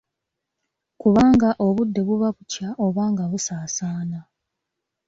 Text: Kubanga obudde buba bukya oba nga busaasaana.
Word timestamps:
Kubanga 1.01 1.49
obudde 1.65 1.99
buba 2.07 2.27
bukya 2.35 2.67
oba 2.85 3.03
nga 3.11 3.25
busaasaana. 3.31 4.19